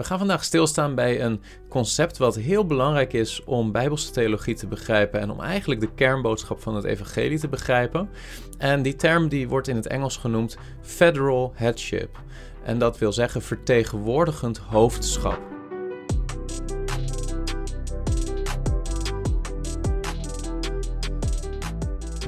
[0.00, 4.66] We gaan vandaag stilstaan bij een concept wat heel belangrijk is om Bijbelse theologie te
[4.66, 8.10] begrijpen en om eigenlijk de kernboodschap van het evangelie te begrijpen.
[8.58, 12.22] En die term die wordt in het Engels genoemd federal headship.
[12.62, 15.40] En dat wil zeggen vertegenwoordigend hoofdschap.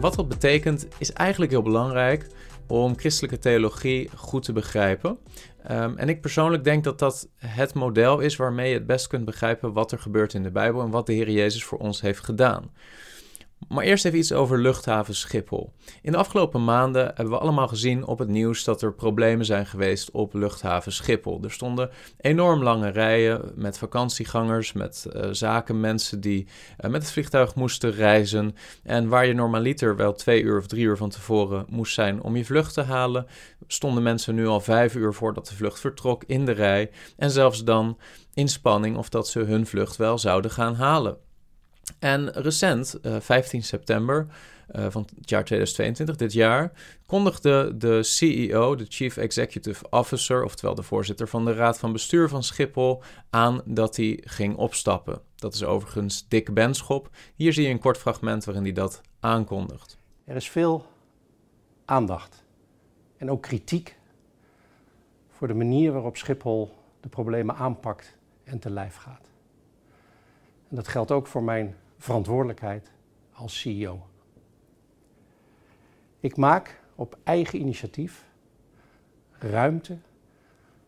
[0.01, 2.27] Wat dat betekent is eigenlijk heel belangrijk
[2.67, 5.19] om christelijke theologie goed te begrijpen.
[5.71, 9.25] Um, en ik persoonlijk denk dat dat het model is waarmee je het best kunt
[9.25, 12.25] begrijpen wat er gebeurt in de Bijbel en wat de Heer Jezus voor ons heeft
[12.25, 12.71] gedaan.
[13.69, 15.73] Maar eerst even iets over luchthaven Schiphol.
[16.03, 19.67] In de afgelopen maanden hebben we allemaal gezien op het nieuws dat er problemen zijn
[19.67, 21.41] geweest op luchthaven Schiphol.
[21.43, 21.91] Er stonden
[22.21, 26.47] enorm lange rijen met vakantiegangers, met uh, zakenmensen die
[26.81, 28.55] uh, met het vliegtuig moesten reizen.
[28.83, 32.37] En waar je normaliter wel twee uur of drie uur van tevoren moest zijn om
[32.37, 33.27] je vlucht te halen,
[33.67, 36.91] stonden mensen nu al vijf uur voordat de vlucht vertrok in de rij.
[37.17, 37.99] En zelfs dan
[38.35, 41.17] in spanning of dat ze hun vlucht wel zouden gaan halen.
[42.03, 44.27] En recent, 15 eh, september
[44.77, 46.73] uh, van het jaar 2022, dit jaar,
[47.07, 52.29] kondigde de CEO, de Chief Executive Officer, oftewel de voorzitter van de Raad van Bestuur
[52.29, 55.21] van Schiphol, aan dat hij ging opstappen.
[55.37, 57.11] Dat is overigens Dick Benschop.
[57.35, 59.99] Hier zie je een kort fragment waarin hij dat aankondigt.
[60.25, 60.87] Er is veel
[61.85, 62.45] aandacht
[63.17, 63.97] en ook kritiek
[65.29, 69.31] voor de manier waarop Schiphol de problemen aanpakt en te lijf gaat.
[70.69, 72.93] En dat geldt ook voor mijn verantwoordelijkheid
[73.33, 74.07] als CEO.
[76.21, 78.25] Ik maak op eigen initiatief
[79.31, 79.99] ruimte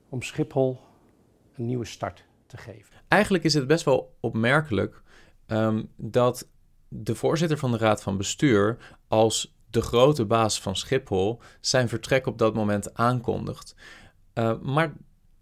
[0.09, 0.81] om Schiphol
[1.57, 2.95] een nieuwe start te geven.
[3.09, 5.03] Eigenlijk is het best wel opmerkelijk
[5.47, 6.49] um, dat
[6.89, 12.27] de voorzitter van de Raad van Bestuur als de grote baas van Schiphol zijn vertrek
[12.27, 13.75] op dat moment aankondigt.
[14.35, 14.93] Uh, maar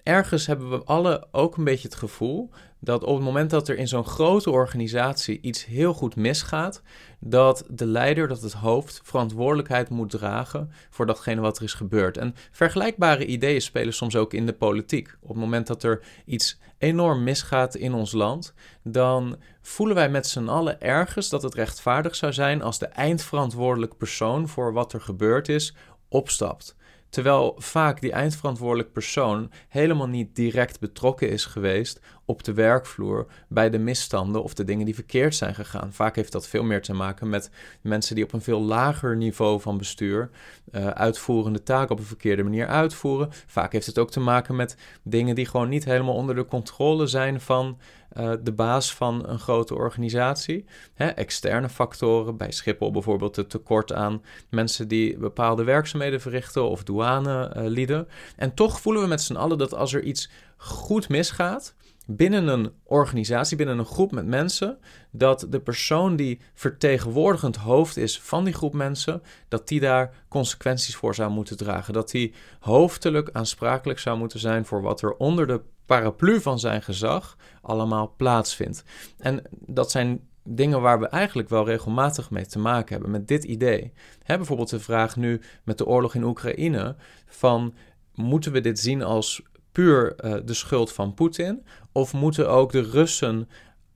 [0.03, 2.51] ergens hebben we alle ook een beetje het gevoel
[2.85, 6.83] dat op het moment dat er in zo'n grote organisatie iets heel goed misgaat,
[7.21, 12.17] dat de leider, dat het hoofd, verantwoordelijkheid moet dragen voor datgene wat er is gebeurd.
[12.17, 15.15] En vergelijkbare ideeën spelen soms ook in de politiek.
[15.21, 20.27] Op het moment dat er iets enorm misgaat in ons land, dan voelen wij met
[20.27, 25.01] z'n allen ergens dat het rechtvaardig zou zijn als de eindverantwoordelijk persoon voor wat er
[25.01, 25.75] gebeurd is
[26.09, 26.77] opstapt.
[27.13, 33.71] Terwijl vaak die eindverantwoordelijk persoon helemaal niet direct betrokken is geweest op de werkvloer bij
[33.71, 35.93] de misstanden of de dingen die verkeerd zijn gegaan.
[35.93, 37.51] Vaak heeft dat veel meer te maken met
[37.81, 40.31] mensen die op een veel lager niveau van bestuur
[40.71, 43.29] uh, uitvoerende taken op een verkeerde manier uitvoeren.
[43.47, 47.07] Vaak heeft het ook te maken met dingen die gewoon niet helemaal onder de controle
[47.07, 47.79] zijn van
[48.17, 50.65] uh, de baas van een grote organisatie.
[50.95, 56.83] Hè, externe factoren, bij Schiphol bijvoorbeeld het tekort aan mensen die bepaalde werkzaamheden verrichten of
[56.83, 58.07] douanelieden.
[58.09, 61.75] Uh, en toch voelen we met z'n allen dat als er iets goed misgaat,
[62.07, 64.79] binnen een organisatie, binnen een groep met mensen,
[65.11, 70.97] dat de persoon die vertegenwoordigend hoofd is van die groep mensen, dat die daar consequenties
[70.97, 71.93] voor zou moeten dragen.
[71.93, 76.83] Dat die hoofdelijk aansprakelijk zou moeten zijn voor wat er onder de paraplu van zijn
[76.83, 78.85] gezag allemaal plaatsvindt.
[79.19, 83.45] En dat zijn dingen waar we eigenlijk wel regelmatig mee te maken hebben met dit
[83.45, 83.93] idee.
[84.23, 86.97] He, bijvoorbeeld de vraag nu met de oorlog in Oekraïne
[87.27, 87.75] van
[88.15, 89.43] moeten we dit zien als
[89.73, 91.65] puur uh, de schuld van Poetin?
[91.93, 93.49] Of moeten ook de Russen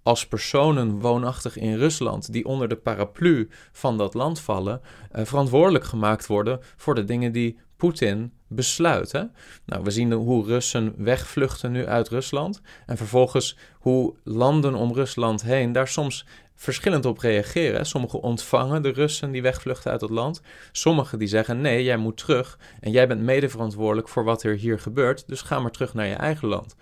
[0.03, 4.81] als personen woonachtig in Rusland, die onder de paraplu van dat land vallen,
[5.17, 9.13] uh, verantwoordelijk gemaakt worden voor de dingen die Poetin besluit.
[9.67, 12.61] Nou, we zien hoe Russen wegvluchten nu uit Rusland.
[12.87, 17.87] En vervolgens hoe landen om Rusland heen daar soms verschillend op reageren.
[17.87, 20.41] Sommigen ontvangen de Russen die wegvluchten uit het land.
[20.73, 22.59] Sommigen die zeggen: nee, jij moet terug.
[22.81, 25.29] En jij bent mede verantwoordelijk voor wat er hier gebeurt.
[25.29, 26.77] Dus ga maar terug naar je eigen land.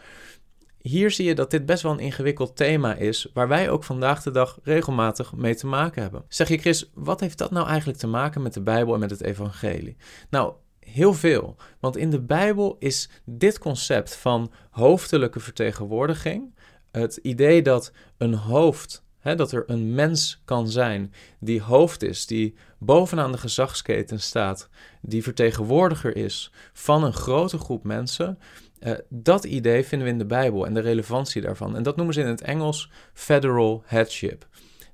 [0.79, 4.23] Hier zie je dat dit best wel een ingewikkeld thema is, waar wij ook vandaag
[4.23, 6.25] de dag regelmatig mee te maken hebben.
[6.29, 9.11] Zeg je, Chris, wat heeft dat nou eigenlijk te maken met de Bijbel en met
[9.11, 9.97] het Evangelie?
[10.31, 11.57] Nou, heel veel.
[11.81, 16.55] Want in de Bijbel is dit concept van hoofdelijke vertegenwoordiging,
[16.91, 22.55] het idee dat een hoofd dat er een mens kan zijn die hoofd is, die
[22.79, 24.69] bovenaan de gezagsketen staat,
[25.01, 28.39] die vertegenwoordiger is van een grote groep mensen.
[28.81, 31.77] Uh, dat idee vinden we in de Bijbel en de relevantie daarvan.
[31.77, 34.47] En dat noemen ze in het Engels federal headship.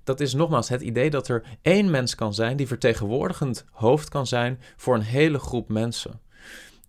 [0.05, 4.27] Dat is nogmaals het idee dat er één mens kan zijn die vertegenwoordigend hoofd kan
[4.27, 6.21] zijn voor een hele groep mensen.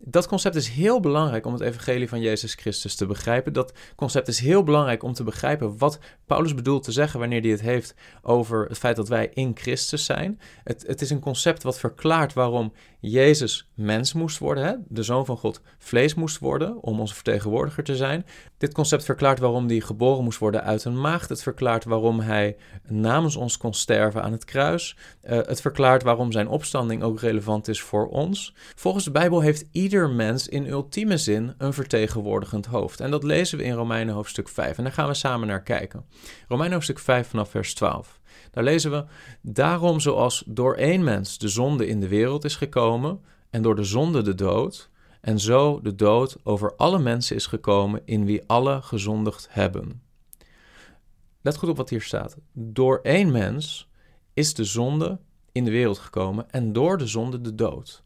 [0.03, 3.53] Dat concept is heel belangrijk om het evangelie van Jezus Christus te begrijpen.
[3.53, 7.49] Dat concept is heel belangrijk om te begrijpen wat Paulus bedoelt te zeggen wanneer hij
[7.49, 10.39] het heeft over het feit dat wij in Christus zijn.
[10.63, 14.73] Het, het is een concept wat verklaart waarom Jezus mens moest worden, hè?
[14.87, 18.25] de zoon van God vlees moest worden om onze vertegenwoordiger te zijn.
[18.57, 21.29] Dit concept verklaart waarom hij geboren moest worden uit een maagd.
[21.29, 22.57] Het verklaart waarom hij
[22.87, 24.97] namens ons kon sterven aan het kruis.
[25.23, 28.53] Uh, het verklaart waarom zijn opstanding ook relevant is voor ons.
[28.75, 32.99] Volgens de Bijbel heeft ieder mens in ultieme zin een vertegenwoordigend hoofd.
[32.99, 34.77] En dat lezen we in Romeinen hoofdstuk 5.
[34.77, 36.05] En daar gaan we samen naar kijken.
[36.47, 38.19] Romeinen hoofdstuk 5 vanaf vers 12.
[38.51, 39.05] Daar lezen we:
[39.41, 43.83] Daarom, zoals door één mens de zonde in de wereld is gekomen, en door de
[43.83, 44.89] zonde de dood,
[45.21, 50.01] en zo de dood over alle mensen is gekomen, in wie alle gezondigd hebben.
[51.41, 52.37] Let goed op wat hier staat.
[52.53, 53.89] Door één mens
[54.33, 55.19] is de zonde
[55.51, 58.03] in de wereld gekomen, en door de zonde de dood.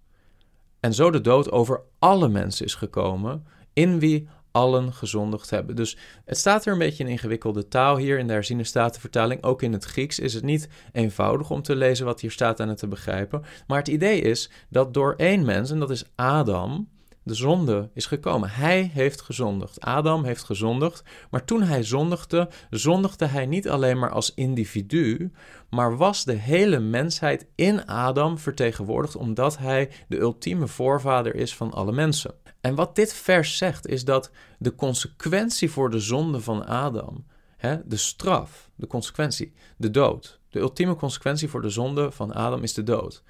[0.86, 5.76] En zo de dood over alle mensen is gekomen, in wie allen gezondigd hebben.
[5.76, 9.44] Dus het staat er een beetje in ingewikkelde taal hier in de herziene statenvertaling.
[9.44, 12.70] Ook in het Grieks is het niet eenvoudig om te lezen wat hier staat en
[12.70, 13.44] het te begrijpen.
[13.68, 16.90] Maar het idee is dat door één mens, en dat is Adam,
[17.26, 18.50] de zonde is gekomen.
[18.50, 19.82] Hij heeft gezondigd.
[19.82, 21.04] Adam heeft gezondigd.
[21.30, 25.32] Maar toen hij zondigde, zondigde hij niet alleen maar als individu,
[25.70, 31.72] maar was de hele mensheid in Adam vertegenwoordigd, omdat hij de ultieme voorvader is van
[31.72, 32.34] alle mensen.
[32.62, 37.26] En wat dit vers zegt, is dat de consequentie voor de zonde van Adam,
[37.58, 42.64] hè, de straf, de consequentie, de dood, de ultieme consequentie voor de zonde van Adam
[42.64, 43.24] is de dood.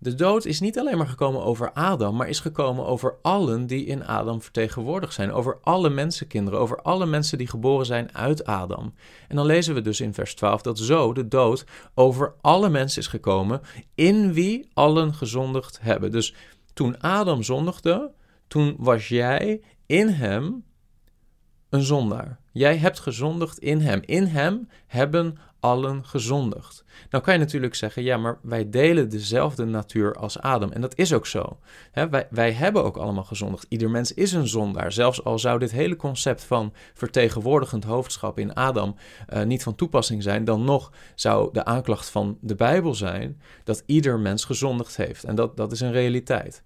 [0.00, 3.84] De dood is niet alleen maar gekomen over Adam, maar is gekomen over allen die
[3.84, 5.32] in Adam vertegenwoordigd zijn.
[5.32, 8.94] Over alle mensenkinderen, over alle mensen die geboren zijn uit Adam.
[9.28, 11.64] En dan lezen we dus in vers 12 dat zo de dood
[11.94, 13.60] over alle mensen is gekomen,
[13.94, 16.10] in wie allen gezondigd hebben.
[16.10, 16.34] Dus
[16.72, 18.12] toen Adam zondigde,
[18.46, 20.64] toen was jij in hem
[21.68, 22.40] een zondaar.
[22.52, 24.00] Jij hebt gezondigd in hem.
[24.04, 26.84] In hem hebben allen gezondigd.
[27.10, 30.72] Nou kan je natuurlijk zeggen, ja, maar wij delen dezelfde natuur als Adam.
[30.72, 31.58] En dat is ook zo.
[31.92, 33.66] wij, wij hebben ook allemaal gezondigd.
[33.68, 34.92] Ieder mens is een zondaar.
[34.92, 38.96] Zelfs al zou dit hele concept van vertegenwoordigend hoofdschap in Adam
[39.32, 43.82] uh, niet van toepassing zijn, dan nog zou de aanklacht van de Bijbel zijn dat
[43.86, 45.24] ieder mens gezondigd heeft.
[45.24, 46.62] En dat, dat is een realiteit.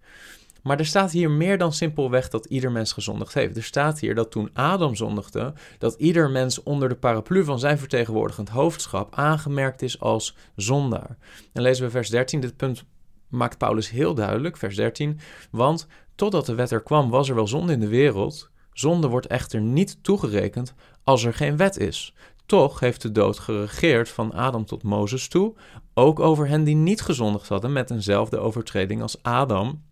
[0.63, 3.57] Maar er staat hier meer dan simpelweg dat ieder mens gezondigd heeft.
[3.57, 7.79] Er staat hier dat toen Adam zondigde, dat ieder mens onder de paraplu van zijn
[7.79, 11.17] vertegenwoordigend hoofdschap aangemerkt is als zondaar.
[11.53, 12.85] En lezen we vers 13, dit punt
[13.29, 15.19] maakt Paulus heel duidelijk, vers 13.
[15.51, 18.51] Want totdat de wet er kwam, was er wel zonde in de wereld.
[18.73, 20.75] Zonde wordt echter niet toegerekend
[21.05, 22.15] als er geen wet is.
[22.47, 25.55] Toch heeft de dood geregeerd van Adam tot Mozes toe,
[25.95, 29.83] ook over hen die niet gezondigd hadden met eenzelfde overtreding als Adam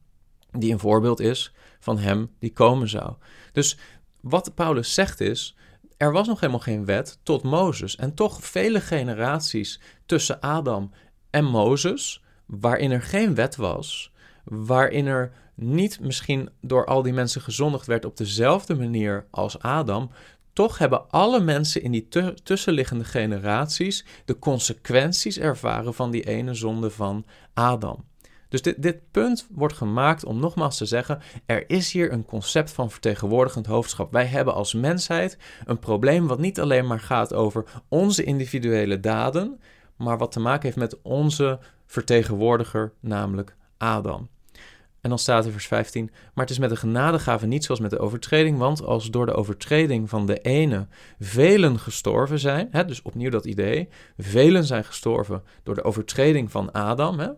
[0.53, 3.15] die een voorbeeld is van hem die komen zou.
[3.53, 3.79] Dus
[4.21, 5.57] wat Paulus zegt is,
[5.97, 7.97] er was nog helemaal geen wet tot Mozes.
[7.97, 10.91] En toch vele generaties tussen Adam
[11.31, 14.13] en Mozes, waarin er geen wet was,
[14.45, 20.11] waarin er niet misschien door al die mensen gezondigd werd op dezelfde manier als Adam,
[20.53, 22.09] toch hebben alle mensen in die
[22.43, 27.25] tussenliggende generaties de consequenties ervaren van die ene zonde van
[27.55, 28.05] Adam.
[28.51, 32.71] Dus dit, dit punt wordt gemaakt om nogmaals te zeggen: er is hier een concept
[32.71, 34.13] van vertegenwoordigend hoofdschap.
[34.13, 39.61] Wij hebben als mensheid een probleem wat niet alleen maar gaat over onze individuele daden,
[39.97, 44.29] maar wat te maken heeft met onze vertegenwoordiger, namelijk Adam.
[45.01, 47.91] En dan staat er vers 15: Maar het is met de genadegave niet zoals met
[47.91, 50.87] de overtreding, want als door de overtreding van de ene
[51.19, 56.73] velen gestorven zijn, hè, dus opnieuw dat idee, velen zijn gestorven door de overtreding van
[56.73, 57.29] Adam, hè,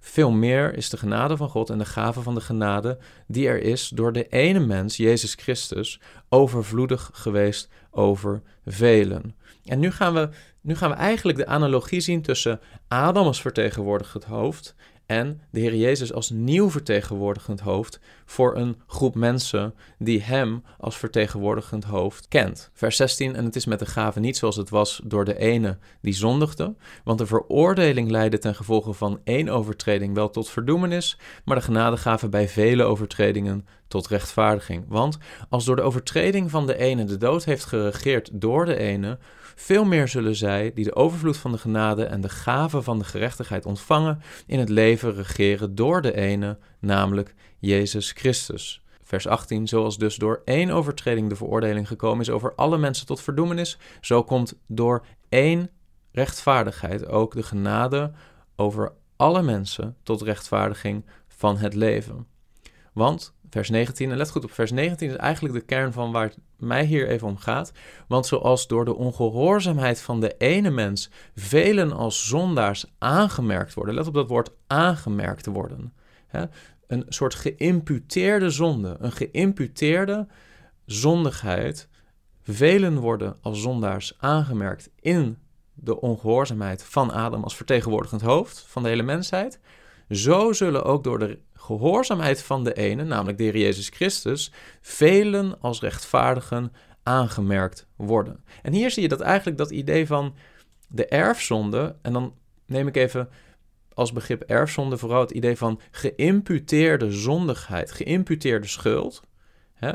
[0.00, 3.62] veel meer is de genade van God en de gave van de genade die er
[3.62, 9.34] is door de ene mens, Jezus Christus, overvloedig geweest over velen.
[9.64, 10.28] En nu gaan we,
[10.60, 14.74] nu gaan we eigenlijk de analogie zien tussen Adam als vertegenwoordigend hoofd
[15.10, 20.96] en de Heer Jezus als nieuw vertegenwoordigend hoofd voor een groep mensen die Hem als
[20.96, 22.70] vertegenwoordigend hoofd kent.
[22.72, 25.78] Vers 16, en het is met de gave niet zoals het was door de ene
[26.00, 26.74] die zondigde,
[27.04, 32.28] want de veroordeling leidde ten gevolge van één overtreding wel tot verdoemenis, maar de genadegave
[32.28, 34.84] bij vele overtredingen tot rechtvaardiging.
[34.88, 35.18] Want
[35.48, 39.18] als door de overtreding van de ene de dood heeft geregeerd door de ene,
[39.54, 43.04] veel meer zullen zij, die de overvloed van de genade en de gave van de
[43.04, 48.82] gerechtigheid ontvangen, in het leven regeren door de ene, namelijk Jezus Christus.
[49.02, 53.20] Vers 18, zoals dus door één overtreding de veroordeling gekomen is over alle mensen tot
[53.20, 55.70] verdoemenis, zo komt door één
[56.12, 58.12] rechtvaardigheid ook de genade
[58.56, 62.26] over alle mensen tot rechtvaardiging van het leven.
[62.92, 64.10] Want vers 19.
[64.10, 67.08] En let goed op, vers 19 is eigenlijk de kern van waar het mij hier
[67.08, 67.72] even om gaat.
[68.08, 73.94] Want zoals door de ongehoorzaamheid van de ene mens velen als zondaars aangemerkt worden.
[73.94, 75.92] Let op dat woord aangemerkt worden.
[76.26, 76.44] Hè?
[76.86, 80.26] Een soort geïmputeerde zonde, een geïmputeerde
[80.86, 81.88] zondigheid.
[82.42, 85.38] Velen worden als zondaars aangemerkt in
[85.74, 89.60] de ongehoorzaamheid van Adam als vertegenwoordigend hoofd van de hele mensheid.
[90.08, 95.60] Zo zullen ook door de gehoorzaamheid van de ene, namelijk de Heer Jezus Christus, velen
[95.60, 98.44] als rechtvaardigen aangemerkt worden.
[98.62, 100.34] En hier zie je dat eigenlijk dat idee van
[100.88, 102.34] de erfzonde, en dan
[102.66, 103.28] neem ik even
[103.94, 109.22] als begrip erfzonde vooral het idee van geïmputeerde zondigheid, geïmputeerde schuld.
[109.74, 109.92] Hè?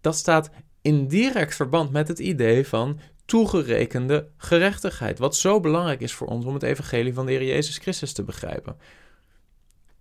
[0.00, 0.50] Dat staat
[0.82, 5.18] in direct verband met het idee van toegerekende gerechtigheid.
[5.18, 8.22] Wat zo belangrijk is voor ons om het evangelie van de Heer Jezus Christus te
[8.22, 8.76] begrijpen.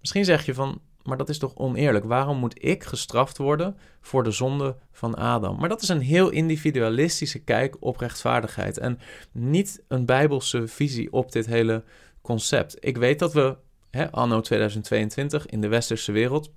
[0.06, 2.06] Misschien zeg je van, maar dat is toch oneerlijk?
[2.06, 5.60] Waarom moet ik gestraft worden voor de zonde van Adam?
[5.60, 9.00] Maar dat is een heel individualistische kijk op rechtvaardigheid en
[9.32, 11.84] niet een bijbelse visie op dit hele
[12.22, 12.78] concept.
[12.80, 13.58] Ik weet dat we,
[13.90, 16.52] hè, anno 2022, in de westerse wereld,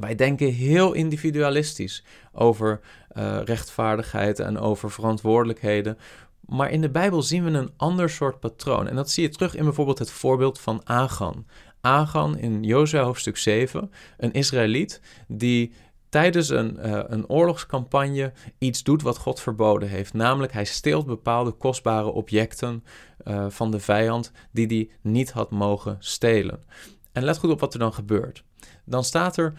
[0.00, 2.80] wij denken heel individualistisch over
[3.16, 5.98] uh, rechtvaardigheid en over verantwoordelijkheden.
[6.40, 8.88] Maar in de Bijbel zien we een ander soort patroon.
[8.88, 11.46] En dat zie je terug in bijvoorbeeld het voorbeeld van Agan.
[11.84, 15.72] Agan in Jozua hoofdstuk 7, een Israëliet die
[16.08, 20.12] tijdens een, uh, een oorlogscampagne iets doet wat God verboden heeft.
[20.12, 22.84] Namelijk, hij steelt bepaalde kostbare objecten
[23.24, 26.64] uh, van de vijand die hij niet had mogen stelen.
[27.12, 28.44] En let goed op wat er dan gebeurt.
[28.84, 29.52] Dan staat er,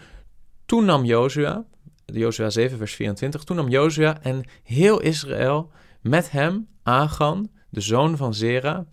[0.66, 1.64] toen nam Jozua,
[2.04, 8.16] Jozua 7 vers 24, toen nam Jozua en heel Israël met hem Agan, de zoon
[8.16, 8.86] van Zera,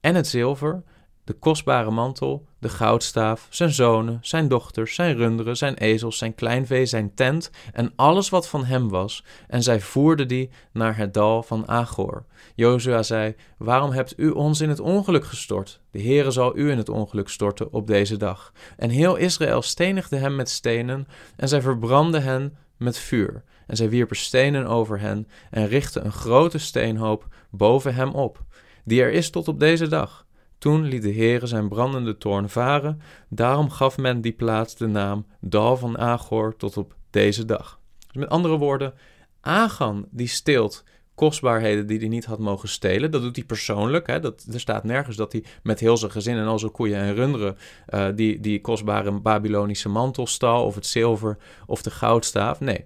[0.00, 0.82] en het zilver,
[1.30, 6.86] de kostbare mantel, de goudstaaf, zijn zonen, zijn dochters, zijn runderen, zijn ezels, zijn kleinvee,
[6.86, 9.24] zijn tent en alles wat van hem was.
[9.48, 12.24] En zij voerden die naar het dal van Agor.
[12.54, 15.80] Jozua zei, waarom hebt u ons in het ongeluk gestort?
[15.90, 18.52] De Heere zal u in het ongeluk storten op deze dag.
[18.76, 21.06] En heel Israël stenigde hem met stenen
[21.36, 23.42] en zij verbrandden hen met vuur.
[23.66, 28.44] En zij wierpen stenen over hen en richtten een grote steenhoop boven hem op,
[28.84, 30.28] die er is tot op deze dag.
[30.60, 35.26] Toen liet de Heere zijn brandende toorn varen, daarom gaf men die plaats de naam
[35.40, 37.80] Dal van Agor tot op deze dag.
[38.06, 38.94] Dus met andere woorden,
[39.40, 43.10] Agan die steelt kostbaarheden die hij niet had mogen stelen.
[43.10, 44.06] Dat doet hij persoonlijk.
[44.06, 44.20] Hè?
[44.20, 47.14] Dat, er staat nergens dat hij met heel zijn gezin en al zijn koeien en
[47.14, 47.56] runderen
[47.88, 51.36] uh, die, die kostbare Babylonische mantel stal of het zilver
[51.66, 52.60] of de goudstaaf.
[52.60, 52.84] Nee,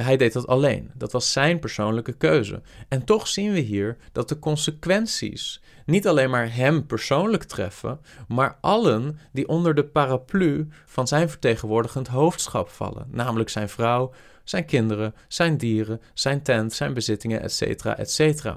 [0.00, 0.90] hij deed dat alleen.
[0.94, 2.62] Dat was zijn persoonlijke keuze.
[2.88, 8.58] En toch zien we hier dat de consequenties niet alleen maar hem persoonlijk treffen, maar
[8.60, 14.12] allen die onder de paraplu van zijn vertegenwoordigend hoofdschap vallen, namelijk zijn vrouw,
[14.44, 17.84] zijn kinderen, zijn dieren, zijn tent, zijn bezittingen, etc.
[17.84, 18.54] etc.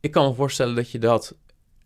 [0.00, 1.36] Ik kan me voorstellen dat je dat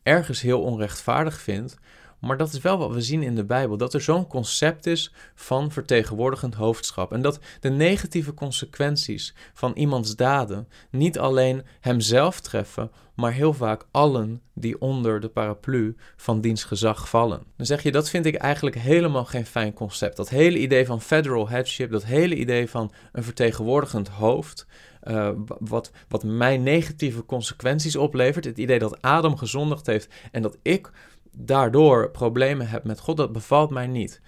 [0.03, 1.77] ergens heel onrechtvaardig vindt,
[2.23, 5.13] maar dat is wel wat we zien in de Bijbel: dat er zo'n concept is
[5.35, 7.13] van vertegenwoordigend hoofdschap.
[7.13, 13.87] En dat de negatieve consequenties van iemands daden niet alleen hemzelf treffen, maar heel vaak
[13.91, 17.43] allen die onder de paraplu van diens gezag vallen.
[17.57, 20.17] Dan zeg je, dat vind ik eigenlijk helemaal geen fijn concept.
[20.17, 24.67] Dat hele idee van federal headship, dat hele idee van een vertegenwoordigend hoofd,
[25.05, 28.45] uh, wat, wat mij negatieve consequenties oplevert.
[28.45, 30.91] Het idee dat Adam gezondigd heeft en dat ik
[31.37, 34.21] daardoor problemen heb met God, dat bevalt mij niet.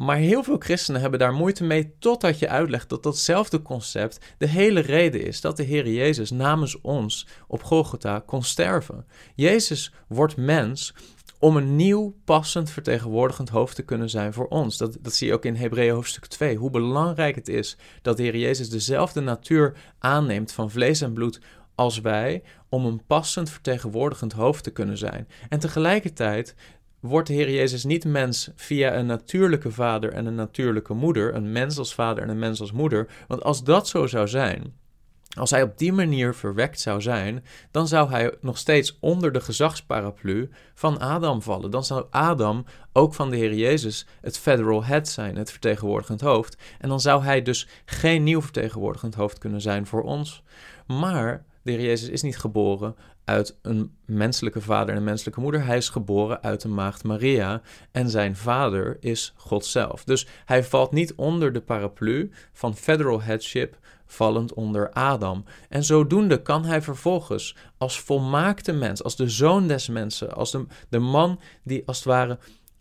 [0.00, 4.46] Maar heel veel christenen hebben daar moeite mee totdat je uitlegt dat datzelfde concept de
[4.46, 9.06] hele reden is dat de Heer Jezus namens ons op Golgotha kon sterven.
[9.34, 10.94] Jezus wordt mens
[11.38, 14.76] om een nieuw, passend, vertegenwoordigend hoofd te kunnen zijn voor ons.
[14.76, 16.56] Dat, dat zie je ook in Hebreeën hoofdstuk 2.
[16.56, 21.40] Hoe belangrijk het is dat de Heer Jezus dezelfde natuur aanneemt van vlees en bloed
[21.80, 25.28] als wij, om een passend, vertegenwoordigend hoofd te kunnen zijn.
[25.48, 26.54] En tegelijkertijd
[27.00, 31.52] wordt de Heer Jezus niet mens via een natuurlijke vader en een natuurlijke moeder, een
[31.52, 33.08] mens als vader en een mens als moeder.
[33.28, 34.74] Want als dat zo zou zijn,
[35.36, 39.40] als hij op die manier verwekt zou zijn, dan zou hij nog steeds onder de
[39.40, 41.70] gezagsparaplu van Adam vallen.
[41.70, 46.56] Dan zou Adam ook van de Heer Jezus het federal head zijn, het vertegenwoordigend hoofd.
[46.78, 50.42] En dan zou hij dus geen nieuw vertegenwoordigend hoofd kunnen zijn voor ons.
[50.86, 51.44] Maar
[51.78, 55.64] Jezus is niet geboren uit een menselijke vader en een menselijke moeder.
[55.64, 57.62] Hij is geboren uit de maagd Maria
[57.92, 60.04] en zijn vader is God zelf.
[60.04, 65.44] Dus hij valt niet onder de paraplu van federal headship, vallend onder Adam.
[65.68, 70.66] En zodoende kan hij vervolgens als volmaakte mens, als de zoon des mensen, als de,
[70.88, 72.38] de man die als het ware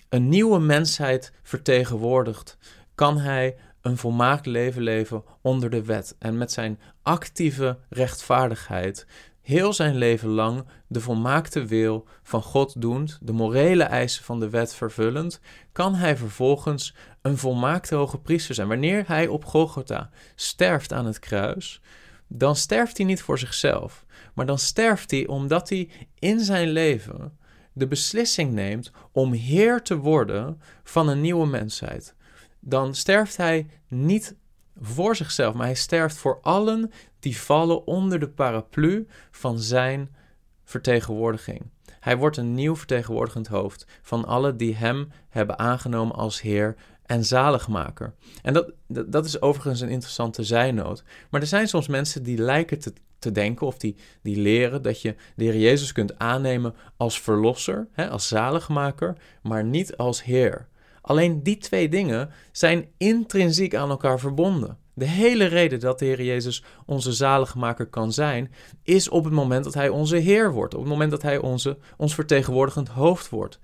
[0.10, 2.58] een nieuwe mensheid vertegenwoordigt,
[2.96, 9.06] kan hij een volmaakt leven leven onder de wet en met zijn actieve rechtvaardigheid
[9.50, 14.50] heel zijn leven lang de volmaakte wil van God doend, de morele eisen van de
[14.50, 15.40] wet vervullend,
[15.72, 18.68] kan hij vervolgens een volmaakte hoge priester zijn.
[18.68, 21.82] Wanneer hij op Golgotha sterft aan het kruis,
[22.28, 27.38] dan sterft hij niet voor zichzelf, maar dan sterft hij omdat hij in zijn leven
[27.74, 32.16] de beslissing neemt om Heer te worden van een nieuwe mensheid.
[32.60, 34.36] Dan sterft hij niet
[34.82, 40.16] voor zichzelf, maar hij sterft voor allen die vallen onder de paraplu van zijn
[40.64, 41.62] vertegenwoordiging.
[42.00, 46.76] Hij wordt een nieuw vertegenwoordigend hoofd van allen die hem hebben aangenomen als Heer
[47.06, 48.14] en zaligmaker.
[48.42, 51.04] En dat, dat, is overigens een interessante zijnoot.
[51.30, 55.02] Maar er zijn soms mensen die lijken te, te denken of die, die leren dat
[55.02, 60.68] je de Heer Jezus kunt aannemen als verlosser, hè, als zaligmaker, maar niet als Heer.
[61.10, 64.78] Alleen die twee dingen zijn intrinsiek aan elkaar verbonden.
[64.94, 68.52] De hele reden dat de Heer Jezus onze zaligmaker kan zijn,
[68.84, 70.74] is op het moment dat Hij onze Heer wordt.
[70.74, 73.60] Op het moment dat Hij onze, ons vertegenwoordigend hoofd wordt.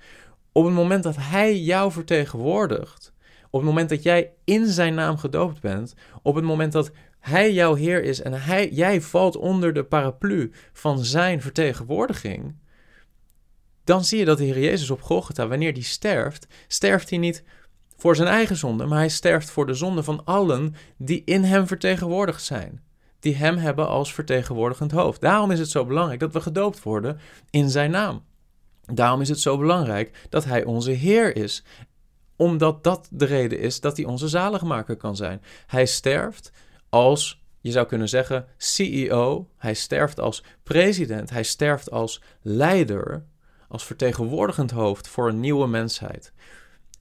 [0.51, 3.13] Op het moment dat Hij jou vertegenwoordigt.
[3.49, 5.95] Op het moment dat jij in Zijn naam gedoopt bent.
[6.21, 10.51] Op het moment dat Hij jouw Heer is en hij, jij valt onder de paraplu
[10.73, 12.55] van Zijn vertegenwoordiging.
[13.85, 17.43] Dan zie je dat de Heer Jezus op Golgotha, wanneer hij sterft, sterft hij niet
[17.97, 21.67] voor zijn eigen zonde, maar hij sterft voor de zonde van allen die in hem
[21.67, 22.83] vertegenwoordigd zijn.
[23.19, 25.21] Die hem hebben als vertegenwoordigend hoofd.
[25.21, 28.23] Daarom is het zo belangrijk dat we gedoopt worden in zijn naam.
[28.93, 31.63] Daarom is het zo belangrijk dat hij onze Heer is.
[32.35, 35.41] Omdat dat de reden is dat hij onze zaligmaker kan zijn.
[35.67, 36.51] Hij sterft
[36.89, 39.49] als, je zou kunnen zeggen, CEO.
[39.57, 41.29] Hij sterft als president.
[41.29, 43.25] Hij sterft als leider,
[43.67, 46.33] als vertegenwoordigend hoofd voor een nieuwe mensheid.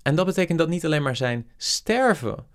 [0.03, 2.47] En dat betekent dat niet alleen maar zijn sterven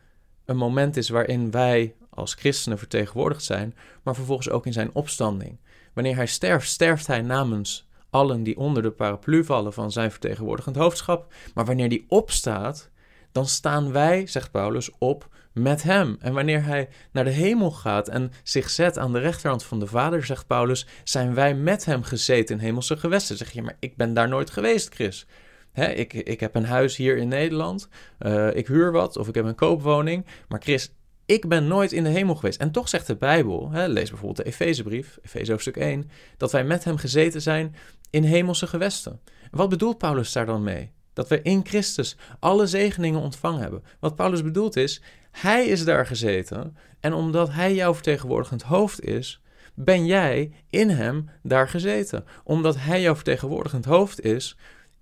[0.46, 5.60] een moment is waarin wij als christenen vertegenwoordigd zijn, maar vervolgens ook in zijn opstanding.
[5.94, 10.76] Wanneer hij sterft, sterft hij namens allen die onder de paraplu vallen van zijn vertegenwoordigend
[10.76, 11.34] hoofdschap.
[11.54, 12.90] Maar wanneer hij opstaat,
[13.32, 15.28] dan staan wij, zegt Paulus, op
[15.62, 16.18] met hem.
[16.20, 19.88] En wanneer hij naar de hemel gaat en zich zet aan de rechterhand van de
[19.88, 23.38] Vader, zegt Paulus, zijn wij met hem gezeten in hemelse gewesten.
[23.38, 25.28] Zeg je, maar ik ben daar nooit geweest, Chris.
[25.74, 27.88] Ik, ik heb een huis hier in Nederland,
[28.20, 30.26] uh, ik huur wat of ik heb een koopwoning.
[30.48, 30.94] Maar Chris,
[31.26, 32.60] ik ben nooit in de hemel geweest.
[32.60, 36.84] En toch zegt de Bijbel, lees bijvoorbeeld de Efezebrief, Efeze hoofdstuk 1, dat wij met
[36.84, 37.76] hem gezeten zijn
[38.10, 39.22] in hemelse gewesten.
[39.52, 40.92] Wat bedoelt Paulus daar dan mee?
[41.14, 43.84] Dat we in Christus alle zegeningen ontvangen hebben.
[44.00, 49.42] Wat Paulus bedoelt is, hij is daar gezeten en omdat hij jouw vertegenwoordigend hoofd is,
[49.74, 52.26] ben jij in hem daar gezeten.
[52.44, 54.58] Omdat hij jouw vertegenwoordigend hoofd is,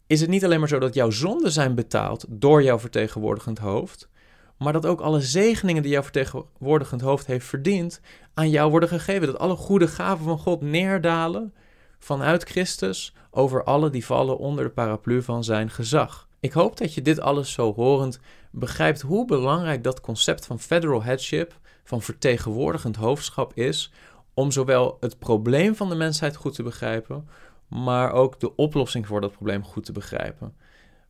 [0.08, 4.10] is het niet alleen maar zo dat jouw zonden zijn betaald door jouw vertegenwoordigend hoofd,
[4.58, 8.02] maar dat ook alle zegeningen die jouw vertegenwoordigend hoofd heeft verdiend
[8.34, 9.28] aan jou worden gegeven.
[9.28, 11.54] Dat alle goede gaven van God neerdalen
[12.00, 16.27] vanuit Christus over alle die vallen onder de paraplu van zijn gezag.
[16.40, 18.20] Ik hoop dat je dit alles zo horend
[18.52, 23.92] begrijpt hoe belangrijk dat concept van federal headship, van vertegenwoordigend hoofdschap is,
[24.34, 27.30] om zowel het probleem van de mensheid goed te begrijpen,
[27.68, 30.56] maar ook de oplossing voor dat probleem goed te begrijpen.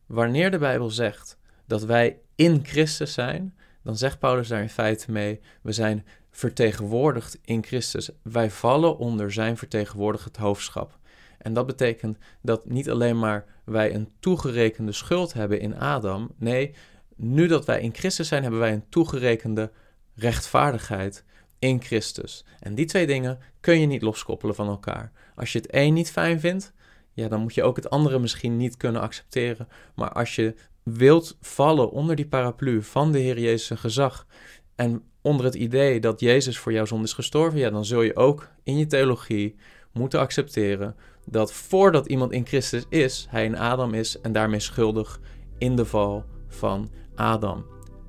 [0.06, 5.12] Wanneer de Bijbel zegt dat wij in Christus zijn, dan zegt Paulus daar in feite
[5.12, 8.10] mee: we zijn vertegenwoordigd in Christus.
[8.22, 10.98] Wij vallen onder zijn vertegenwoordigend hoofdschap.
[11.38, 16.30] En dat betekent dat niet alleen maar wij een toegerekende schuld hebben in Adam.
[16.36, 16.74] Nee,
[17.16, 19.70] nu dat wij in Christus zijn, hebben wij een toegerekende
[20.14, 21.24] rechtvaardigheid
[21.58, 22.44] in Christus.
[22.60, 25.12] En die twee dingen kun je niet loskoppelen van elkaar.
[25.34, 26.72] Als je het een niet fijn vindt,
[27.12, 29.68] ja, dan moet je ook het andere misschien niet kunnen accepteren.
[29.94, 34.26] Maar als je wilt vallen onder die paraplu van de Heer Jezus' gezag
[34.74, 38.16] en onder het idee dat Jezus voor jouw zonde is gestorven, ja, dan zul je
[38.16, 39.56] ook in je theologie
[39.92, 40.96] moeten accepteren
[41.30, 45.20] dat voordat iemand in Christus is, hij een Adam is en daarmee schuldig
[45.58, 47.64] in de val van Adam.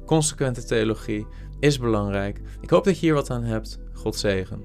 [0.05, 1.27] Consequente theologie
[1.59, 2.41] is belangrijk.
[2.61, 3.79] Ik hoop dat je hier wat aan hebt.
[3.93, 4.63] God zegen.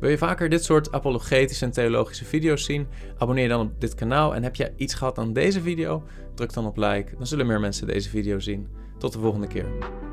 [0.00, 2.86] Wil je vaker dit soort apologetische en theologische video's zien?
[3.18, 6.02] Abonneer dan op dit kanaal en heb je iets gehad aan deze video?
[6.34, 8.68] Druk dan op like, dan zullen meer mensen deze video zien.
[8.98, 10.07] Tot de volgende keer.